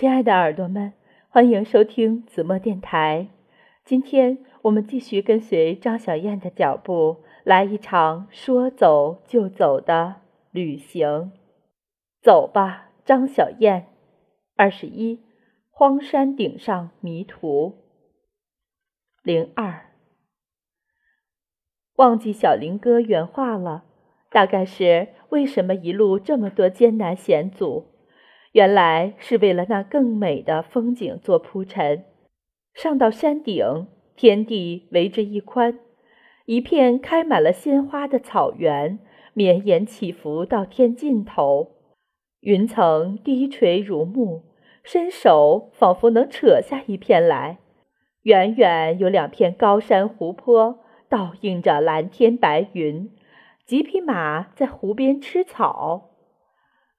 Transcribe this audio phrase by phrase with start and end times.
[0.00, 0.94] 亲爱的耳朵们，
[1.28, 3.28] 欢迎收听子墨电台。
[3.84, 11.32] 今天我们继续跟随张小燕的脚步，来一场说走就走的旅行。
[12.22, 13.88] 走吧，张小燕。
[14.56, 15.20] 二十一，
[15.70, 17.74] 荒山顶上迷途。
[19.22, 19.90] 零二，
[21.96, 23.84] 忘记小林哥原话了，
[24.30, 27.84] 大概是为什么一路这么多艰难险阻。
[28.52, 32.04] 原来是为了那更美的风景做铺陈。
[32.74, 33.86] 上到山顶，
[34.16, 35.78] 天地为之一宽，
[36.46, 38.98] 一片开满了鲜花的草原，
[39.34, 41.72] 绵延起伏到天尽头。
[42.40, 44.42] 云层低垂如幕，
[44.82, 47.58] 伸手仿佛能扯下一片来。
[48.22, 53.10] 远远有两片高山湖泊，倒映着蓝天白云。
[53.64, 56.09] 几匹马在湖边吃草。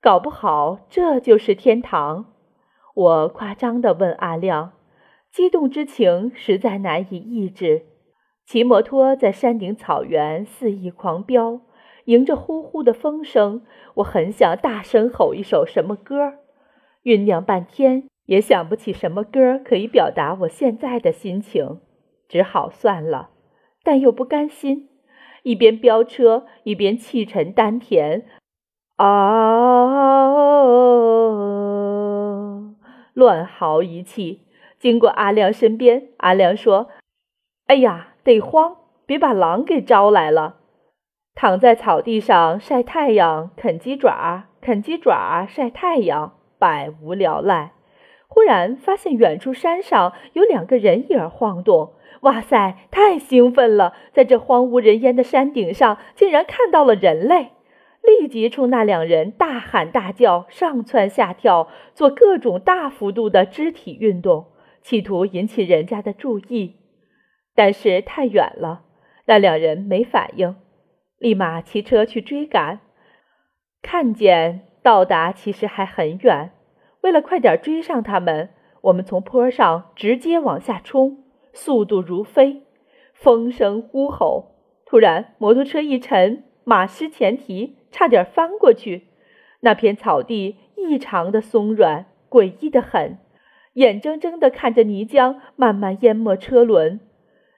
[0.00, 2.26] 搞不好这就是天堂，
[2.94, 4.74] 我夸张地问阿亮，
[5.32, 7.82] 激动之情实在难以抑制。
[8.46, 11.60] 骑摩托在山顶草原肆意狂飙，
[12.04, 13.62] 迎着呼呼的风声，
[13.96, 16.34] 我很想大声吼一首什么歌，
[17.02, 21.80] 酝酿半天也想不起什么歌可以表达我现在的心情，
[22.28, 23.30] 只好算了，
[23.82, 24.88] 但又不甘心，
[25.42, 28.24] 一边飙车一边气沉丹田。
[28.98, 29.06] 啊！
[33.14, 34.42] 乱嚎一气，
[34.78, 36.88] 经过阿亮身边，阿亮说
[37.66, 38.76] ：“哎呀，得慌，
[39.06, 40.56] 别把狼给招来了。”
[41.34, 47.72] 躺在草地上晒太阳，啃鸡爪，啃鸡爪晒太阳，百无聊赖。
[48.26, 53.94] 忽然发现远处山上有两个人影晃动，哇塞，太兴奋了！
[54.12, 57.52] 在这荒无人烟的山顶上，竟然看到了人类。
[58.08, 64.46] 立即冲那两人大喊大叫，上蹿下跳，做各种大幅度的肢体运动，
[64.80, 66.76] 企图引起人家的注意。
[67.54, 68.84] 但是太远了，
[69.26, 70.56] 那两人没反应，
[71.18, 72.80] 立马骑车去追赶。
[73.82, 76.52] 看见到达其实还很远，
[77.02, 78.48] 为了快点追上他们，
[78.84, 82.62] 我们从坡上直接往下冲，速度如飞，
[83.12, 84.54] 风声呼吼。
[84.86, 87.76] 突然，摩托车一沉，马失前蹄。
[87.90, 89.08] 差点翻过去，
[89.60, 93.18] 那片草地异常的松软，诡异的很，
[93.74, 97.00] 眼睁睁地看着泥浆慢慢淹没车轮。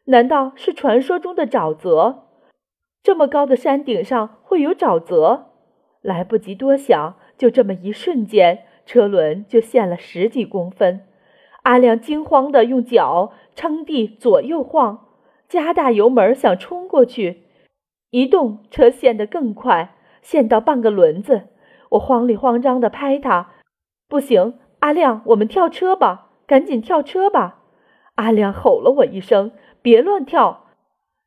[0.04, 2.24] 难道是传说中的沼泽？
[3.02, 5.46] 这么高的山顶上会有沼泽？
[6.02, 11.06] 来不及多想，就这么一瞬间，车轮就陷了十几公分。
[11.62, 15.08] 阿亮惊慌地用脚撑地左右晃，
[15.48, 17.42] 加大油门想冲过去，
[18.10, 19.94] 一动车陷得更快。
[20.22, 21.48] 陷到半个轮子，
[21.90, 23.50] 我慌里慌张地拍他，
[24.08, 27.58] 不行，阿亮，我们跳车吧，赶紧跳车吧！
[28.16, 30.66] 阿亮吼了我一声：“别乱跳，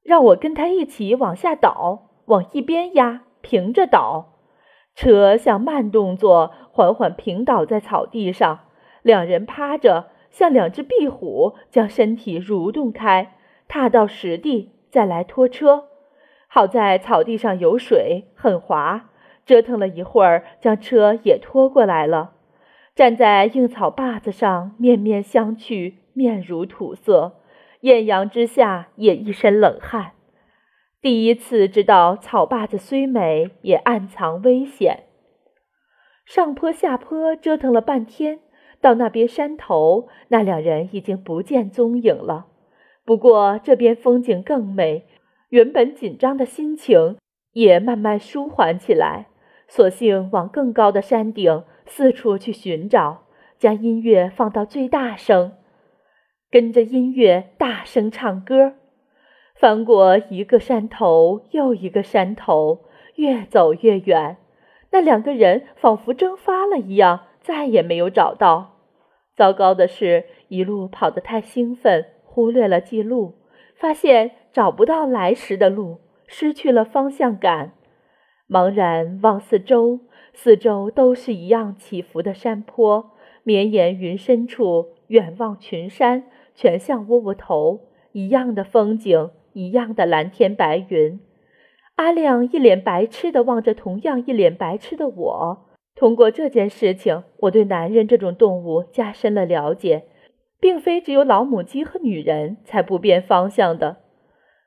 [0.04, 4.30] 让我跟他一起往下倒，往一边压，平着倒。”
[4.96, 8.60] 车像慢动作，缓缓平倒在草地上，
[9.02, 13.36] 两人趴着，像两只壁虎，将身体蠕动开，
[13.68, 15.86] 踏到实地，再来拖车。
[16.54, 19.10] 好在草地上有水，很滑，
[19.44, 22.34] 折腾了一会儿，将车也拖过来了。
[22.94, 27.40] 站在硬草坝子上，面面相觑，面如土色，
[27.80, 30.12] 艳阳之下也一身冷汗。
[31.02, 35.06] 第一次知道草坝子虽美，也暗藏危险。
[36.24, 38.42] 上坡下坡折腾了半天，
[38.80, 42.46] 到那边山头，那两人已经不见踪影了。
[43.04, 45.08] 不过这边风景更美。
[45.54, 47.16] 原本紧张的心情
[47.52, 49.28] 也慢慢舒缓起来，
[49.68, 53.26] 索性往更高的山顶四处去寻找，
[53.60, 55.52] 将音乐放到最大声，
[56.50, 58.74] 跟着音乐大声唱歌。
[59.54, 62.86] 翻过一个山头又一个山头，
[63.18, 64.38] 越走越远，
[64.90, 68.80] 那两个人仿佛蒸发了一样，再也没有找到。
[69.36, 73.36] 糟糕的是，一路跑得太兴奋，忽略了记录。
[73.76, 75.98] 发现找不到来时的路，
[76.28, 77.74] 失去了方向感，
[78.48, 80.00] 茫然望四周，
[80.32, 83.12] 四周都是一样起伏的山坡，
[83.44, 91.20] 绵延云深处，远望群山，全像窝窝头一样的风景，一样的蓝天白云。
[91.96, 95.66] 阿亮一脸白痴的望着同样一脸白痴的我。
[95.96, 100.04] 通过这件事情，我对男人这种动物加深了了解。
[100.64, 103.98] 并非只有老母鸡和女人才不变方向的。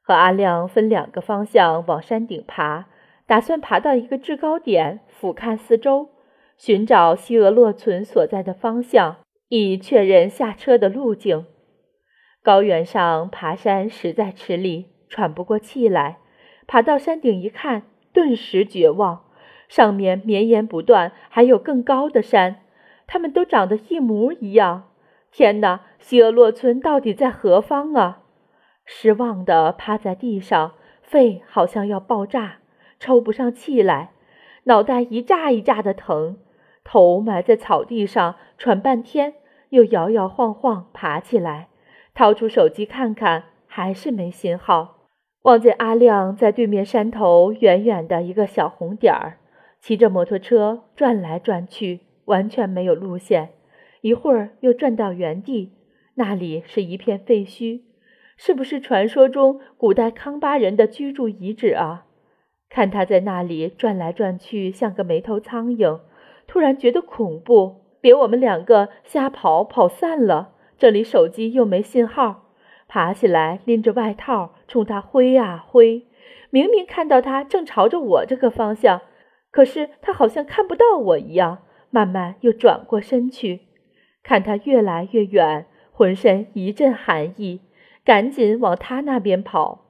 [0.06, 2.86] 和阿亮分两个方向往山顶爬，
[3.26, 6.10] 打算爬到一个制高点，俯瞰四周，
[6.56, 9.16] 寻找西俄洛村所在的方向。
[9.48, 11.46] 以确认下车的路径。
[12.40, 16.18] 高原上爬山实在吃力，喘不过气来。
[16.68, 17.82] 爬到山顶一看，
[18.12, 19.24] 顿时绝望。
[19.68, 22.60] 上面绵延不断，还有更高的山，
[23.08, 24.90] 它们都长得一模一样。
[25.32, 28.22] 天哪，西俄洛村到底在何方啊？
[28.86, 32.58] 失望的趴在地上，肺好像要爆炸，
[32.98, 34.12] 抽不上气来，
[34.64, 36.38] 脑袋一炸一炸的疼，
[36.84, 39.34] 头埋在草地上，喘半天，
[39.70, 41.68] 又摇摇晃晃爬起来，
[42.14, 45.08] 掏出手机看看，还是没信号。
[45.42, 49.38] 望见阿亮在对面山头远远的一个小红点儿，
[49.80, 53.50] 骑着摩托车转来转去，完全没有路线，
[54.00, 55.72] 一会儿又转到原地，
[56.14, 57.82] 那里是一片废墟。
[58.36, 62.04] 是不是传说中古代康巴人的居住遗址啊？
[62.68, 66.00] 看他在那里转来转去，像个没头苍蝇，
[66.46, 67.82] 突然觉得恐怖。
[68.00, 72.44] 别我们两个瞎跑跑散了，这里手机又没信号。
[72.88, 76.06] 爬起来，拎着外套冲他挥啊挥。
[76.50, 79.00] 明明看到他正朝着我这个方向，
[79.50, 81.58] 可是他好像看不到我一样，
[81.90, 83.62] 慢慢又转过身去。
[84.22, 87.60] 看他越来越远，浑身一阵寒意。
[88.06, 89.86] 赶紧往他那边跑，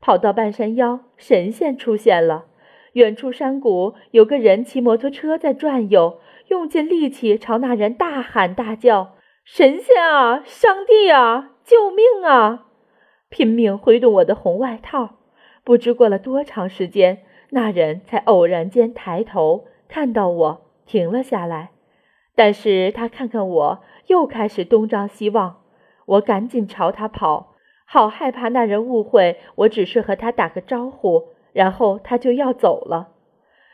[0.00, 2.46] 跑到半山腰，神仙出现了。
[2.92, 12.66] 远处山谷有个人骑摩托车在转悠，用尽力气朝那人大喊大叫：“神仙啊，上帝啊，救命啊！”
[13.28, 15.16] 拼命挥动我的红外套。
[15.64, 21.70] 不知过了多长时间，那人才偶然间抬头看到我，停了下来。
[22.36, 25.59] 但是他看看我，又开始东张西望。
[26.10, 27.54] 我赶紧朝他跑，
[27.86, 33.10] 好害怕那人误会我只是和他打个招呼，然后他就要走了。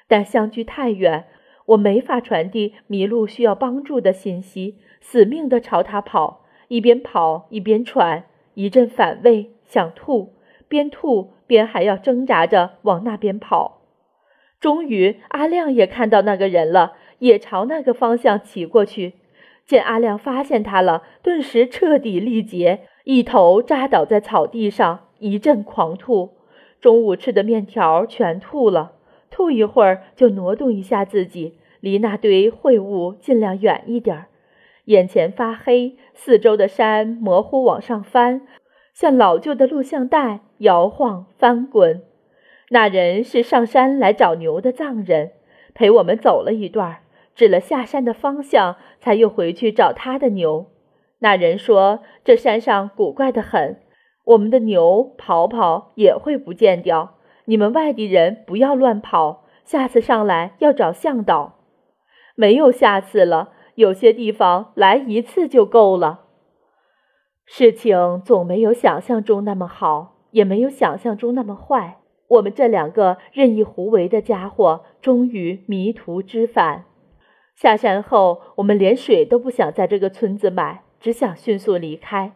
[0.07, 1.27] 但相距太远，
[1.67, 8.25] 我没法传递迷路需要帮助的信息，死命地朝他跑，一边跑一边喘，
[8.55, 10.35] 一阵反胃，想吐，
[10.69, 13.81] 边吐边还要挣扎着往那边跑。
[14.61, 19.15] 终于，阿亮也看到那个人了，也朝那个方向骑过去。
[19.67, 26.37] 见阿亮发现他了，顿时彻底力竭，一头扎倒在草地上，一阵狂吐。
[26.81, 28.93] 中午吃的面条全吐了，
[29.29, 34.27] 吐一会儿就挪动一下自己，离那堆秽物尽量远一点儿。
[34.85, 38.43] 眼前发黑，四周的山模糊往上翻，
[38.95, 42.03] 像老旧的录像带摇晃翻滚。
[42.69, 45.33] 那人是上山来找牛的藏人，
[45.75, 46.99] 陪我们走了一段儿。
[47.37, 50.67] 指了下山的方向，才又回去找他的牛。
[51.21, 53.81] 那人说：“这山上古怪的很，
[54.25, 57.15] 我们的牛跑跑也会不见掉。
[57.45, 61.59] 你们外地人不要乱跑，下次上来要找向导。
[62.35, 66.23] 没有下次了，有些地方来一次就够了。
[67.45, 71.99] 事情总没有想象中那么好，也没有想象中那么坏。
[72.29, 76.85] 我们这两个任意胡为的家伙，终于迷途知返。”
[77.57, 82.33] 下山后，我们连水都不想在这个村子买，只想迅速离开。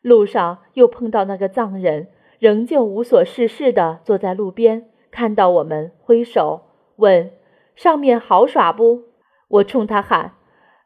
[0.00, 2.08] 路上又碰到那个藏人，
[2.38, 6.62] 仍旧无所事事地坐在路边，看到我们挥手
[6.96, 7.32] 问
[7.76, 9.02] ：“上面好耍不？”
[9.48, 10.32] 我冲他喊：“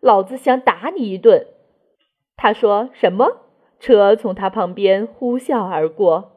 [0.03, 1.47] 老子想打你一顿！”
[2.37, 3.43] 他说什么？
[3.79, 6.33] 车从他旁边呼啸而过，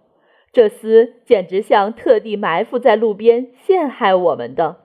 [0.51, 4.82] 这厮简直像特地埋伏在路边陷害我们的。